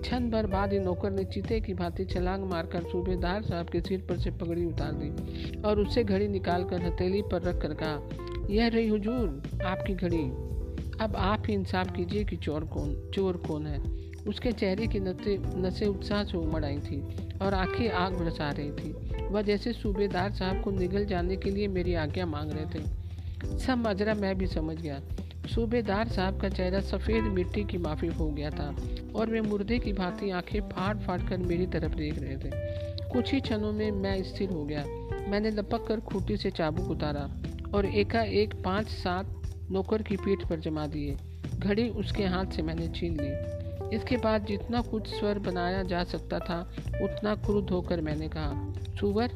क्षण 0.00 0.30
भर 0.30 0.46
बाद 0.46 0.72
ही 0.72 0.78
नौकर 0.78 1.10
ने 1.10 1.24
चीते 1.24 1.60
की 1.60 1.74
भांति 1.74 2.04
छलांग 2.04 2.44
मारकर 2.44 2.82
सूबेदार 2.82 3.42
साहब 3.42 3.68
के 3.68 3.80
सिर 3.80 4.06
पर 4.08 4.18
से 4.18 4.30
पगड़ी 4.30 4.64
उतार 4.64 4.92
दी 4.92 5.60
और 5.60 5.80
उससे 5.80 6.04
घड़ी 6.04 6.28
निकालकर 6.28 6.82
हथेली 6.82 7.22
पर 7.22 7.42
रख 7.42 7.62
कर 7.62 7.74
कहा, 7.74 8.00
यह 8.50 8.68
रही 8.68 8.88
हुजूर, 8.88 9.42
आपकी 9.64 9.94
घड़ी। 9.94 10.24
अब 11.00 11.16
आप 11.16 11.42
ही 11.46 11.54
इंसाफ 11.54 11.96
कीजिए 11.96 12.24
कि 12.24 12.36
चोर 12.36 12.64
कौन 12.64 12.94
चोर 13.14 13.36
कौन 13.36 13.66
है। 13.66 14.01
उसके 14.28 14.52
चेहरे 14.52 14.86
की 14.86 15.00
नशे 15.00 15.38
नशे 15.56 15.86
उत्साह 15.86 16.24
से 16.24 16.38
उमड़ 16.38 16.64
आई 16.64 16.78
थी 16.78 17.02
और 17.42 17.54
आँखें 17.54 17.90
आग 17.90 18.12
बरसा 18.12 18.50
रही 18.50 18.70
थी। 18.70 18.92
वह 19.26 19.42
जैसे 19.42 19.72
सूबेदार 19.72 20.32
साहब 20.32 20.62
को 20.62 20.70
निगल 20.70 21.04
जाने 21.04 21.36
के 21.36 21.50
लिए 21.50 21.68
मेरी 21.68 21.94
आज्ञा 21.94 22.26
मांग 22.26 22.50
रहे 22.52 22.64
थे। 22.66 23.02
सब 23.58 23.78
मजरा 23.78 24.14
मैं 24.14 24.38
भी 24.38 24.46
समझ 24.46 24.82
गया। 24.82 25.00
सूबेदार 25.54 26.08
साहब 26.08 26.40
का 26.40 26.48
चेहरा 26.48 26.80
सफ़ेद 26.80 27.24
मिट्टी 27.24 27.64
की 27.64 27.78
माफ़ी 27.78 28.08
हो 28.08 28.30
गया 28.30 28.50
था 28.50 28.76
और 29.14 29.30
वे 29.30 29.40
मुर्दे 29.40 29.78
की 29.78 29.92
भांति 29.92 30.30
आँखें 30.30 30.60
फाड़ 30.60 30.96
फाड़ 30.98 31.22
कर 31.22 31.36
मेरी 31.36 31.66
तरफ़ 31.66 31.94
देख 31.94 32.18
रहे 32.18 32.36
थे। 32.36 32.50
कुछ 33.08 33.32
ही 33.32 33.40
क्षणों 33.40 33.72
में 33.72 33.90
मैं 33.90 34.22
स्थिर 34.22 34.50
हो 34.50 34.64
गया। 34.64 34.84
मैंने 35.28 35.50
लपक 35.50 35.86
कर 35.86 36.00
खूटी 36.00 36.36
से 36.36 36.50
चाबुक 36.50 36.90
उतारा 36.90 37.42
और 37.74 37.86
एकाएक 37.86 38.54
पाँच 38.64 38.88
सात 38.88 39.42
नौकर 39.70 40.02
की 40.02 40.16
पीठ 40.16 40.48
पर 40.48 40.60
जमा 40.60 40.86
दिए। 40.86 41.16
घड़ी 41.58 41.88
उसके 41.88 42.24
हाथ 42.24 42.46
से 42.46 42.62
मैंने 42.62 42.88
छीन 42.88 43.16
ली। 43.20 43.61
इसके 43.92 44.16
बाद 44.16 44.46
जितना 44.46 44.80
कुछ 44.80 45.06
स्वर 45.06 45.38
बनाया 45.38 45.82
जा 45.82 46.04
सकता 46.04 46.38
था, 46.38 46.72
उतना 47.02 47.34
क्रुद्ध 47.34 47.70
होकर 47.70 48.00
मैंने 48.00 48.28
कहा 48.28 48.72
सुवर 49.00 49.30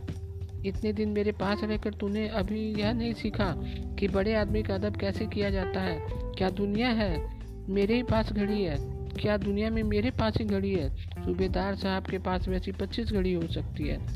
इतने 0.66 0.92
दिन 0.92 1.08
मेरे 1.08 1.32
पास 1.32 1.60
रहकर 1.64 1.94
तूने 1.94 2.28
अभी 2.28 2.74
यह 2.80 2.92
नहीं 2.92 3.14
सीखा 3.14 3.54
कि 3.98 4.08
बड़े 4.08 4.34
आदमी 4.34 4.62
का 4.62 4.74
अदब 4.74 4.96
कैसे 4.96 5.26
किया 5.26 5.50
जाता 5.50 5.80
है? 5.80 6.06
क्या 6.10 6.50
दुनिया 6.50 6.88
है 6.88 7.40
मेरे 7.68 7.94
ही 7.94 8.02
पास 8.02 8.32
घड़ी 8.32 8.62
है? 8.62 8.76
क्या 9.08 9.36
दुनिया 9.36 9.70
में 9.70 9.82
मेरे 9.82 10.10
पास 10.10 10.34
ही 10.38 10.44
घड़ी 10.44 10.74
है? 10.74 10.96
सूबेदार 10.96 11.76
साहब 11.76 12.04
के 12.04 12.18
पास 12.18 12.48
वैसी 12.48 12.72
पच्चीस 12.72 13.12
घड़ी 13.12 13.32
हो 13.32 13.46
सकती 13.46 13.88
है। 13.88 14.06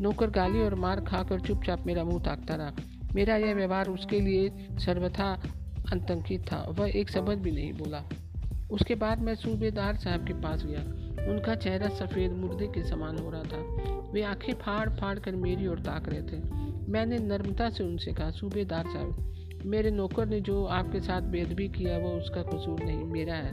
नौकर 0.00 0.30
गाली 0.30 0.60
और 0.60 0.74
मार 0.74 1.00
खाकर 1.00 1.40
चुपचाप 1.40 1.86
मेरा 1.86 2.04
मुँह 2.04 2.22
ताकता 2.22 2.54
रहा। 2.54 2.72
मेरा 3.14 3.36
यह 3.36 3.54
व्यवहार 3.54 3.88
उसके 3.88 4.20
लिए 4.20 4.52
सर्वथा 4.72 5.42
आतंकित 5.92 6.52
था। 6.52 6.66
वह 6.68 6.90
एक 6.96 7.10
शब्द 7.10 7.38
भी 7.38 7.52
नहीं 7.52 7.72
बोला। 7.72 8.04
उसके 8.72 8.94
बाद 8.94 9.18
मैं 9.18 9.34
सूबेदार 9.34 9.96
साहब 9.96 10.26
के 10.26 10.32
पास 10.32 10.64
गया। 10.64 10.80
उनका 11.32 11.54
चेहरा 11.54 11.88
सफ़ेद 11.88 12.32
मुर्दे 12.32 12.66
के 12.66 12.84
समान 12.84 13.18
हो 13.18 13.30
रहा 13.30 13.42
था। 13.42 13.58
वे 14.12 14.22
आँखें 14.22 14.52
फाड़ 14.52 14.90
फाड़ 14.90 15.18
कर 15.18 15.32
मेरी 15.32 15.66
ओर 15.66 15.78
ताक 15.78 16.08
रहे 16.08 16.22
थे। 16.22 16.42
मैंने 16.92 17.18
नर्मता 17.18 17.70
से 17.70 17.84
उनसे 17.84 18.12
कहा, 18.12 18.30
सूबेदार 18.30 18.84
साहब, 18.84 19.34
मेरे 19.66 19.90
नौकर 19.90 20.26
ने 20.26 20.40
जो 20.40 20.64
आपके 20.64 21.00
साथ 21.00 21.20
बेदबी 21.20 21.68
किया 21.68 21.98
वो 21.98 22.08
उसका 22.08 22.42
कसूर 22.42 22.82
नहीं, 22.84 23.04
मेरा 23.04 23.34
है। 23.34 23.52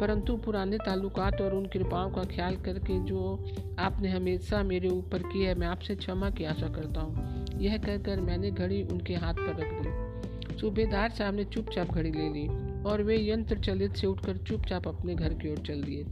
परंतु 0.00 0.36
पुराने 0.36 0.78
ताल्लुकात 0.78 1.40
और 1.40 1.54
उन 1.54 1.66
कृपाओं 1.66 2.10
का 2.10 2.24
ख्याल 2.24 2.56
करके 2.56 3.04
जो 3.04 3.44
आपने 3.78 4.08
हमेशा 4.08 4.62
मेरे 4.62 4.88
ऊपर 4.88 5.18
की 5.18 5.44
है, 5.44 5.54
मैं 5.54 5.66
आपसे 5.66 5.94
क्षमा 5.94 6.30
की 6.30 6.44
आशा 6.44 6.68
करता 6.68 7.00
हूँ। 7.00 7.44
यह 7.58 7.78
कहकर 7.78 8.20
मैंने 8.20 8.50
घड़ी 8.50 8.82
उनके 8.82 9.14
हाथ 9.14 9.34
पर 9.34 9.56
रख 9.56 9.68
दी। 9.72 10.14
सूबेदार 10.58 11.10
साहब 11.10 11.34
ने 11.34 11.44
चुपचाप 11.44 11.88
घड़ी 11.88 12.10
ले 12.10 12.28
ली। 12.28 12.63
और 12.86 13.02
वे 13.02 13.16
यंत्र 13.20 13.58
चलित 13.58 13.94
से 13.94 14.06
उठकर 14.06 14.36
चुपचाप 14.38 14.88
अपने 14.88 15.14
घर 15.14 15.34
की 15.34 15.50
ओर 15.50 15.58
चल 15.66 15.82
दिए। 15.82 16.04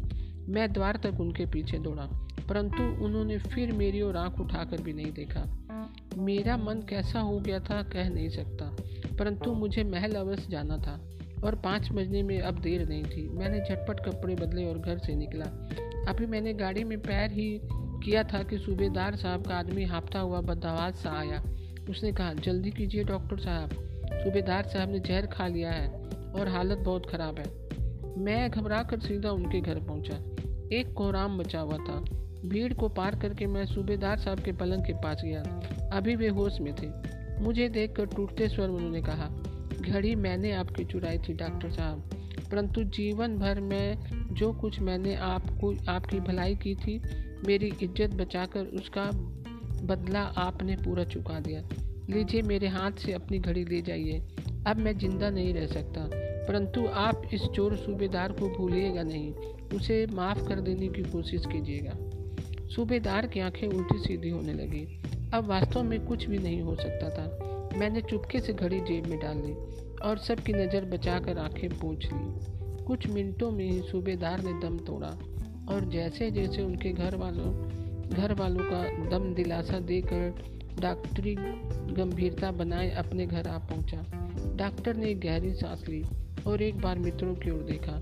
मैं 0.49 0.73
द्वार 0.73 0.97
तक 0.97 1.21
उनके 1.21 1.47
पीछे 1.47 1.79
दौड़ा, 1.79 2.05
परंतु 2.49 2.83
उन्होंने 3.05 3.39
फिर 3.39 3.73
मेरी 3.73 4.01
ओर 4.03 4.17
आँख 4.17 4.41
उठाकर 4.41 4.83
भी 4.83 4.93
नहीं 4.93 5.13
देखा। 5.13 5.45
मेरा 6.19 6.57
मन 6.57 6.83
कैसा 6.89 7.21
हो 7.21 7.39
गया 7.39 7.59
था 7.61 7.83
कह 7.93 8.09
नहीं 8.09 8.29
सकता, 8.29 8.77
परंतु 9.19 9.53
मुझे 9.55 9.85
महल 9.85 10.15
अवश्य 10.15 10.51
जाना 10.51 10.77
था 10.79 11.01
और 11.45 11.55
पाँच 11.55 11.89
बजने 11.93 12.23
में 12.23 12.41
अब 12.41 12.61
देर 12.61 12.89
नहीं 12.89 13.05
थी। 13.05 13.29
मैंने 13.29 13.61
झटपट 13.61 14.05
कपड़े 14.05 14.35
बदले 14.35 14.65
और 14.65 14.79
घर 14.79 14.99
से 14.99 15.15
निकला। 15.15 15.45
अभी 16.09 16.27
मैंने 16.27 16.53
गाड़ी 16.55 16.85
में 16.85 16.99
पैर 16.99 17.33
ही 17.33 17.51
किया 18.05 18.23
था 18.25 18.43
कि 18.43 18.59
सूबेदार 18.59 19.17
साहब 19.17 19.47
का 19.47 19.55
आदमी 19.55 19.85
हाँपता 19.85 20.19
हुआ 20.19 20.41
बदवाज 20.41 20.95
सा 20.95 21.11
आया। 21.11 21.43
उसने 21.91 22.13
कहा, 22.13 22.33
जल्दी 22.35 22.71
कीजिए 22.71 23.05
डॉक्टर 23.05 23.39
साहब। 23.39 23.71
सूबेदार 24.15 24.65
साहब 24.65 24.91
ने 24.91 24.99
जहर 25.01 25.27
खा 25.27 25.47
लिया 25.47 25.71
है। 25.71 25.91
और 26.41 26.49
हालत 26.49 26.79
बहुत 26.79 27.11
ख़राब 27.11 27.39
है। 27.39 27.45
मैं 28.19 28.51
घबरा 28.51 28.83
कर 28.83 29.01
सीधा 29.01 29.31
उनके 29.31 29.61
घर 29.61 29.81
पहुँचा। 29.81 30.17
एक 30.77 30.93
कोहराम 30.93 31.39
बचा 31.39 31.61
हुआ 31.61 31.77
था। 31.77 32.05
भीड़ 32.49 32.75
को 32.75 32.89
पार 32.89 33.19
करके 33.19 33.47
मैं 33.47 33.67
सूबेदार 33.67 34.19
साहब 34.19 34.41
के 34.41 34.53
पलंग 34.53 34.85
के 34.85 34.93
पास 34.93 35.23
गया। 35.25 35.43
अभी 35.93 36.17
वे 36.17 36.29
होश 36.29 36.61
में 36.61 36.75
थे। 36.75 36.89
मुझे 37.43 37.69
देखकर 37.69 38.07
टूटते 38.07 38.49
स्वर 38.49 38.69
उन्होंने 38.69 39.03
कहा, 39.03 39.29
घड़ी 39.81 40.15
मैंने 40.15 40.53
आपकी 40.53 40.85
चुराई 40.85 41.19
थी, 41.19 41.35
डॉक्टर 41.35 41.71
साहब। 41.71 42.11
परंतु 42.51 42.85
जीवन 42.85 43.39
भर 43.39 43.61
में 43.61 43.97
जो 44.33 44.53
कुछ 44.53 44.81
मैंने 44.81 45.15
आपको, 45.15 45.75
आपकी 45.89 46.21
भलाई 46.21 46.55
की 46.55 46.75
थी, 46.75 47.03
मेरी 47.47 47.73
इज़्ज़त 47.83 48.15
बचाकर 48.15 48.61
उसका 48.61 49.11
बदला 49.85 50.21
आपने 50.21 50.77
पूरा 50.77 51.05
चुका 51.05 51.41
दिया। 51.41 51.63
लीजिए 52.11 52.43
मेरे 52.43 52.69
हाथ 52.69 52.93
से 52.93 53.13
अपनी 53.13 53.39
घड़ी 53.39 53.65
ले 53.65 53.83
जाइए। 53.83 54.23
अब 54.67 54.77
मैं 54.77 54.99
ज़िंदा 54.99 55.31
नहीं 55.31 55.53
रह 55.55 55.67
सकता, 55.67 56.09
परंतु 56.49 56.87
आप 56.87 57.23
इस 57.35 57.43
चोर 57.55 57.77
सूबेदार 57.77 58.33
को 58.33 58.49
भूलिएगा 58.49 59.03
नहीं, 59.03 59.33
उसे 59.77 60.07
माफ़ 60.07 60.49
कर 60.49 60.61
देने 60.61 60.89
की 60.89 61.03
कोशिश 61.03 61.47
कीजिएगा। 61.47 61.95
सूबेदार 62.69 63.27
की 63.27 63.41
आँखें 63.41 63.67
उल्टी 63.69 63.99
सीधी 63.99 64.31
होने 64.31 64.53
लगी। 64.53 64.85
अब 65.35 65.47
वास्तव 65.47 65.83
में 65.83 66.07
कुछ 66.07 66.27
भी 66.27 66.39
नहीं 66.39 66.61
हो 66.63 66.75
सकता 66.75 67.11
था। 67.11 67.79
मैंने 67.79 68.01
चुपके 68.01 68.41
से 68.41 68.53
घड़ी 68.53 68.81
जेब 68.81 69.07
में 69.07 69.19
डाल 69.19 69.37
ली 69.37 69.53
और 70.05 70.19
सबकी 70.19 70.53
नज़र 70.53 70.85
बचाकर 70.85 71.39
आँखें 71.39 71.69
पूछ 71.71 72.07
ली। 72.13 72.85
कुछ 72.85 73.07
मिनटों 73.07 73.51
में 73.51 73.65
ही 73.65 73.81
सूबेदार 73.81 74.43
ने 74.43 74.53
दम 74.61 74.79
तोड़ा 74.79 75.11
और 75.75 75.85
जैसे 75.85 76.31
जैसे 76.31 76.63
उनके 76.63 76.93
घर 76.93 77.17
वालों 77.17 77.53
घर 78.09 78.35
वालों 78.35 78.65
का 78.65 78.83
दम 79.11 79.35
दिलासा 79.35 79.79
देकर 79.81 80.62
डॉक्टरी 80.81 81.35
गंभीरता 81.95 82.51
बनाए 82.51 82.91
अपने 82.91 83.27
घर 83.27 83.49
आ 83.49 83.59
पहुँचा। 83.59 84.05
डॉक्टर 84.57 84.97
ने 84.97 85.15
गहरी 85.15 85.55
सांस 85.55 85.85
ली 85.89 86.05
और 86.47 86.63
एक 86.63 86.79
बार 86.79 86.99
मित्रों 86.99 87.35
की 87.35 87.51
ओर 87.51 87.63
देखा 87.63 87.93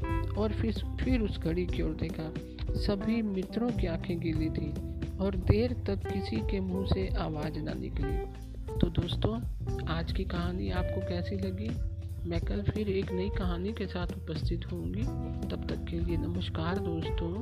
और 0.40 0.52
फिर 0.52 0.72
फिर 0.72 1.20
उस 1.20 1.38
घड़ी 1.38 1.66
की 1.66 1.82
ओर 1.82 1.90
देखा। 1.90 2.32
सभी 2.74 3.22
मित्रों 3.22 3.70
की 3.70 3.86
आँखें 3.86 4.20
गीली 4.20 4.50
थी 4.50 4.70
और 5.16 5.36
देर 5.36 5.72
तक 5.72 6.12
किसी 6.12 6.36
के 6.36 6.60
मुँह 6.60 6.86
से 6.86 7.08
आवाज़ 7.08 7.58
ना 7.58 7.72
निकली। 7.72 8.40
तो 8.78 8.86
दोस्तों, 8.86 9.40
आज 9.86 10.12
की 10.12 10.24
कहानी 10.24 10.70
आपको 10.70 11.00
कैसी 11.00 11.36
लगी? 11.36 12.00
मैं 12.28 12.40
कल 12.40 12.62
फिर 12.62 12.88
एक 12.88 13.12
नई 13.12 13.28
कहानी 13.28 13.72
के 13.72 13.86
साथ 13.86 14.06
उपस्थित 14.06 14.60
होंगी। 14.72 15.02
तब 15.48 15.66
तक 15.68 15.90
के 15.90 15.98
लिए 15.98 16.16
नमस्कार 16.16 16.78
दोस्तों। 16.78 17.36